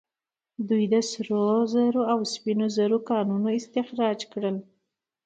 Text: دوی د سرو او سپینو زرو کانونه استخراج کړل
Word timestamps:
دوی 0.67 0.83
د 0.93 0.95
سرو 1.09 1.43
او 2.13 2.19
سپینو 2.33 2.67
زرو 2.77 2.97
کانونه 3.09 3.49
استخراج 3.59 4.19
کړل 4.31 4.57